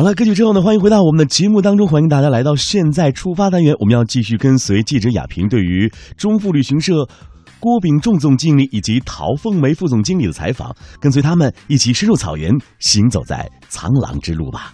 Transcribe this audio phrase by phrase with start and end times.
[0.00, 7.06] 好了，歌曲之后呢，欢迎回到我们的节目当中，欢迎大家来到现在出发单元，我们要继续跟随记者亚平对于中富旅行社
[7.58, 14.72] 郭炳仲总经理以及陶凤梅副总经理的采访，跟随他们一起深入草原，行走在苍狼之路吧。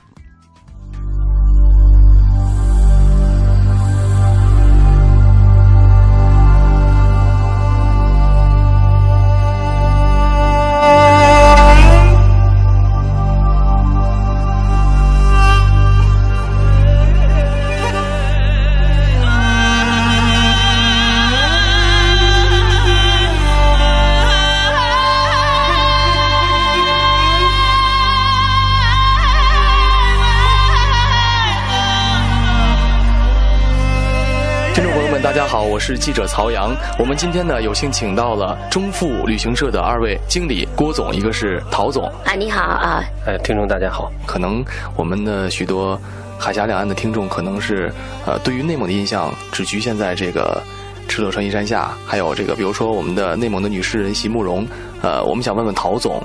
[35.69, 42.05] 我是记者曹阳，我们今天呢有幸请到了中富旅行社的二位经理郭总，一个是陶总。
[42.25, 43.05] 啊，你好啊！
[43.27, 44.11] 哎，听众大家好。
[44.25, 46.01] 可能我们的许多
[46.39, 47.93] 海峡两岸的听众，可能是
[48.25, 50.63] 呃对于内蒙的印象只局限在这个
[51.09, 54.65] 敕勒川阴山下，还有这个比如说我们的内蒙的女诗人席慕容。
[55.03, 56.23] 呃，我们想问问陶总，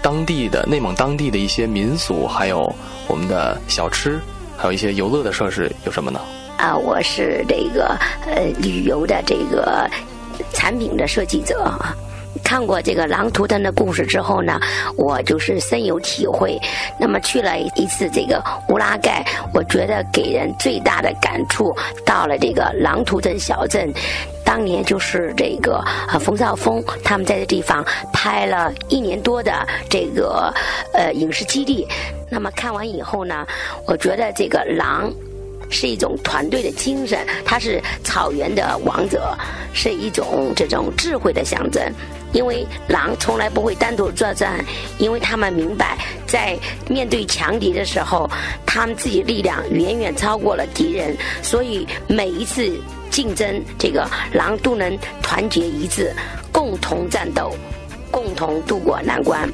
[0.00, 2.72] 当地的内蒙当地的一些民俗，还有
[3.08, 4.20] 我们的小吃，
[4.56, 6.20] 还有一些游乐的设施有什么呢？
[6.56, 9.88] 啊，我是这个呃旅游的这个
[10.52, 11.72] 产品的设计者。
[12.42, 14.60] 看过这个狼图腾的故事之后呢，
[14.98, 16.60] 我就是深有体会。
[16.98, 23.90] 那么去了一次这个乌拉盖，我觉得给人最大的感触，到了这个狼图腾小镇，
[24.44, 30.52] 当年就是这个呃冯绍峰他们在这地方拍了一年多的这个
[30.92, 31.86] 呃影视基地。
[32.28, 33.46] 那么看完以后呢，
[33.86, 35.10] 我觉得这个狼。
[35.74, 39.36] 是一种团队的精神，它是草原的王者，
[39.72, 41.82] 是一种这种智慧的象征。
[42.32, 44.64] 因为狼从来不会单独作战，
[44.98, 46.56] 因为他们明白，在
[46.88, 48.30] 面对强敌的时候，
[48.64, 52.72] 他们自己力量远远超过了敌人，所以每一次
[53.10, 56.12] 竞争，这个狼都能团结一致，
[56.52, 57.52] 共同战斗，
[58.10, 59.48] 共同渡过难关。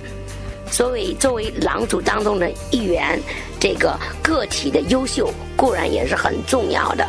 [0.71, 3.21] 所以，作为狼族当中的一员，
[3.59, 7.07] 这个个体的优秀固然也是很重要的。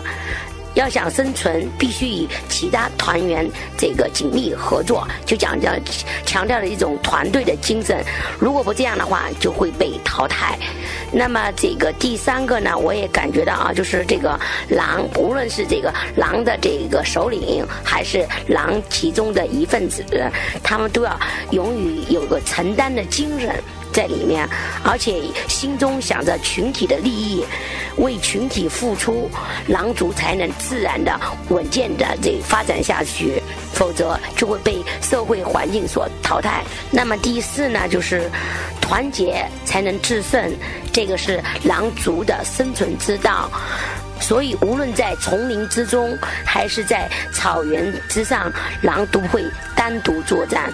[0.74, 5.72] 要想生存，必须与其他团员这个紧密合作，就讲叫
[6.26, 8.04] 强调了一种团队的精神。
[8.40, 10.58] 如果不这样的话，就会被淘汰。
[11.12, 14.40] 那么这个第三个呢，我也感觉到啊，就是这个
[14.70, 20.04] 狼，无论是这个狼的这个首领，还是狼其中的一份子，
[20.64, 21.20] 他们都要
[21.52, 23.62] 勇于有个承担的精神。
[23.92, 24.48] 在里面，
[24.84, 27.46] 而且心中想着群体的利益，
[27.98, 29.30] 为群体付出，
[29.68, 31.20] 狼族才能自然的、
[31.50, 33.42] 稳健的这发展下去，
[33.74, 36.64] 否则就会被社会环境所淘汰。
[36.90, 38.30] 那么第四呢，就是
[38.80, 40.52] 团结才能制胜，
[40.92, 43.50] 这个是狼族的生存之道。
[44.20, 46.16] 所以，无论在丛林之中，
[46.46, 48.52] 还是在草原之上，
[48.84, 49.44] 狼都会
[49.76, 50.72] 单独作战，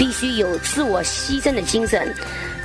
[0.00, 2.14] 必须有自我牺牲的精神。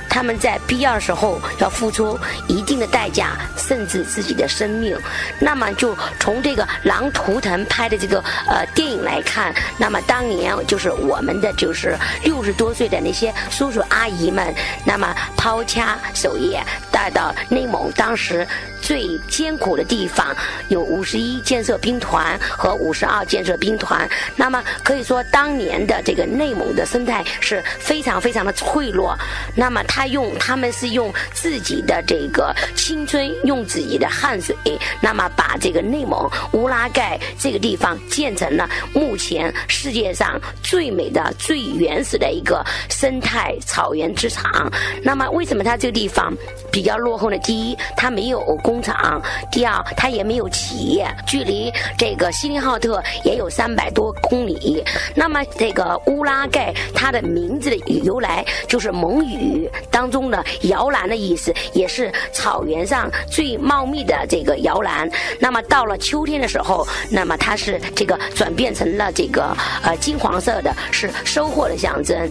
[0.08, 4.98] 他们在必要的时候要付出一定的代价，甚至自己的生命。
[5.38, 14.54] 那么，就从这个《狼图腾》拍的这个呃电影来看，那么当年就是我们的就是六十多岁的那些叔叔阿姨们，
[14.86, 18.46] 那么抛家守业带到内蒙，当时。
[18.86, 20.24] 最艰苦的地方
[20.68, 24.08] 有五十一建设兵团和五十二建设兵团。
[24.36, 29.12] 那么可以说，当年的这个内蒙的生态是非常非常的脆弱。
[29.56, 34.54] 那么他用他们是用自己的这个青春，用自己的汗水，
[35.00, 44.70] 那么把这个内蒙乌拉盖这个地方建成了目前世界上最美的、最原始的一个生态草原之场。
[45.02, 46.32] 那么为什么它这个地方
[46.70, 47.36] 比较落后呢？
[47.38, 48.75] 第一，它没有工。
[48.76, 54.84] 工厂，第二，它也没有企业，距离这个锡林浩特也有三百多公里。
[55.14, 65.10] 那么，这个乌拉盖，它的名字的由来就是蒙语当中的摇篮的意思，也是草原上最茂密的这个摇篮。
[65.40, 72.30] 那么，到了秋天的时候，那么它是这个转变成了这个呃金黄色的，是收获的象征。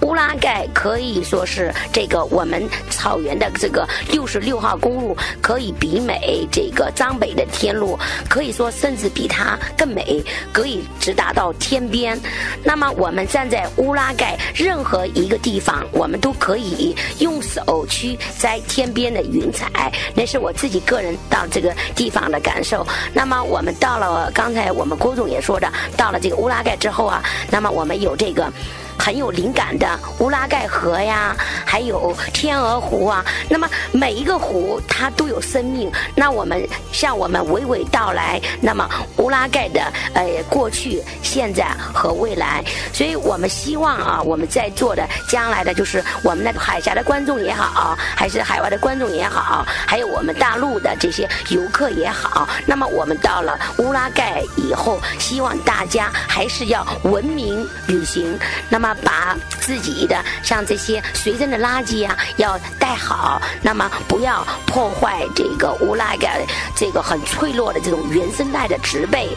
[0.00, 5.72] 乌拉盖可以说是这个我们草原的这个六十六号公路可以。
[5.84, 12.18] 比美这个张北的天路，可以说甚至比它更美，可以直达到天边。
[12.62, 22.86] 那么我们站在乌拉盖任何一个地方，我们都可以用手去摘天边的云彩，那是我自己个人到这个地方的感受。
[23.12, 28.50] 那么我们到了，刚才我们郭总也说的，到了这个乌拉盖之后啊，那么我们有这个。
[28.98, 33.24] 很有灵感的乌拉盖河呀，还有天鹅湖啊。
[33.48, 35.90] 那么每一个湖它都有生命。
[36.14, 38.88] 那我们向我们娓娓道来，那么
[39.18, 39.80] 乌拉盖的
[40.14, 42.64] 呃过去、现在和未来。
[42.92, 52.48] 所以我们希望啊，我们在座的将来的就是我们的海峡的观众也好，还是海外的观众也好，还有我们大陆的这些游客也好。
[52.66, 58.38] 那么我们到了乌拉盖以后，希望大家还是要文明旅行。
[58.68, 63.40] 那么把自己的像这些随身的垃圾啊，要带好。
[63.62, 66.44] 那么不要破坏这个乌拉盖
[66.76, 69.36] 这个很脆弱的这种原生态的植被。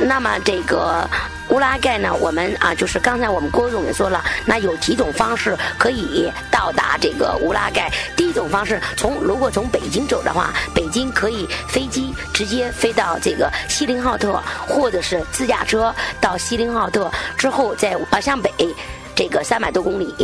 [0.00, 1.08] 那么这个。
[1.50, 2.14] 乌拉盖呢？
[2.20, 7.90] 我们啊，就是刚才我们郭总也说了，那有几种方式可以到达这个乌拉盖。
[8.16, 18.50] 第一种方式，从如果从北京走的话，北京可以飞机直接飞到这个锡林浩特，或者是自驾车到锡林浩特之后再啊向北，
[19.14, 20.14] 这个三百多公里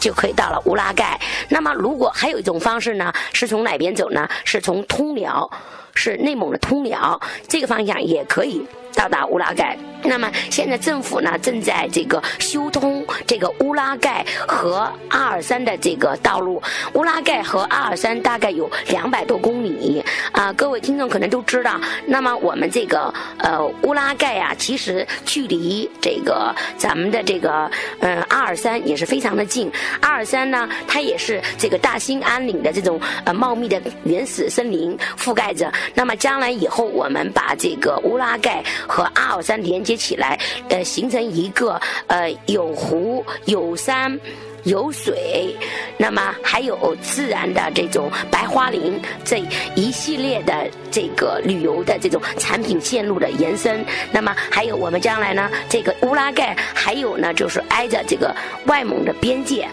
[0.00, 1.20] 就可以到了乌拉盖。
[1.48, 4.28] 那么如果还有一种方式呢，是从哪边走呢？
[4.44, 5.50] 是从通辽，
[5.94, 8.66] 是内蒙的通辽这个方向也可以。
[8.94, 16.62] 到达乌拉盖，那么现在政府呢正在这个修通这个乌拉盖和阿尔山的这个道路。
[16.94, 20.02] 乌拉盖和阿尔山大概有两百多公里
[20.32, 21.80] 啊，各位听众可能都知道。
[22.06, 27.70] 那么我们这个呃乌拉盖呀，其实距离这个咱们的这个
[28.00, 29.70] 嗯阿尔山也是非常的近。
[30.00, 35.72] 阿尔山呢，它也是这个大兴安岭的这种呃茂密的原始森林覆盖着。
[35.94, 38.62] 那么将来以后，我们把这个乌拉盖。
[38.86, 40.38] 和阿尔山连接起来，
[40.68, 44.18] 呃，形成一个呃有湖有山
[44.64, 45.54] 有水，
[45.98, 49.42] 那么还有自然的这种白桦林这
[49.74, 58.34] 一系列的这个旅游的这种产品线路的延伸，那么还有我们将来呢，这个乌拉盖还有呢，就是挨着这个
[58.66, 59.68] 外蒙的边界。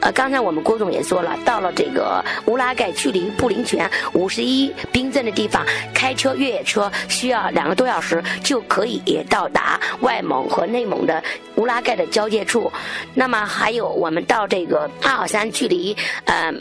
[0.00, 5.64] 呃，刚才我们郭总也说了，到了这个乌拉盖，距离布林泉五十一冰镇的地方，
[5.94, 11.22] 开车越野车需要两个多小时就可以到达外蒙和内蒙的
[11.56, 12.72] 乌拉盖的交界处。
[13.14, 15.94] 那么还有，我们到这个阿尔山，距离
[16.24, 16.52] 呃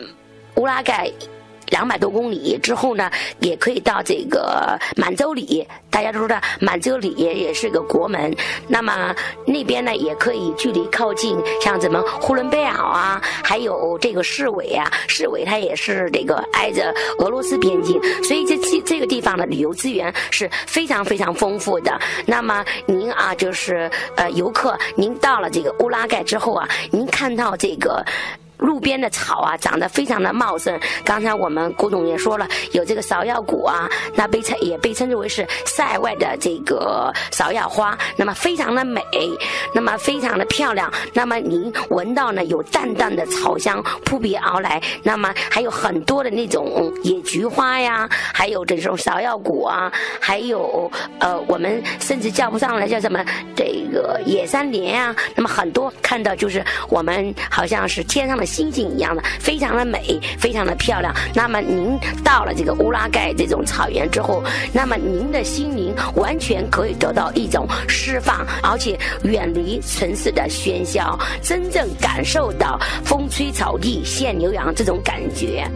[0.56, 1.10] 乌拉盖。
[1.70, 5.68] 两百多公里之后呢，也可以到这个满洲里。
[5.90, 8.34] 大家都知道，满洲里也也是个国门。
[8.68, 9.14] 那么
[9.46, 22.00] 那边呢，也可以距离靠近，像咱们呼伦贝尔啊，还有这个市委啊，市委它也是这个挨着俄罗斯边境，所以这这这个地方的旅游资源是非常非常丰富的。
[22.26, 28.06] 那么您啊，就是呃游客，您到了这个乌拉盖之后啊，您看到这个。
[28.60, 30.78] 路边的草啊，长得非常的茂盛。
[31.04, 39.02] 刚才我们古董也说了，有这个芍药谷啊，那被称也被称之为是塞外的这个芍药花，那么非常的美，
[39.74, 40.92] 那么非常的漂亮。
[41.14, 44.82] 那么您闻到呢，有淡淡的草香扑鼻而来。
[45.04, 53.24] 那么还有很多的那种野菊花呀，还有这种芍药谷啊，还有呃，我们甚至叫不上来叫什么
[53.56, 55.16] 这个野山莲啊。
[55.34, 58.49] 那么很多看到就是我们好像是天上的。
[58.50, 61.14] 星星一样的，非常的美，非常的漂亮。
[61.34, 64.44] 那么您到了这个乌拉盖这种草原之后，
[64.74, 75.70] 那么您的心灵完全可以得到一种释放，而且远离城市的喧嚣，真正感受到风吹草低见牛羊这种感觉。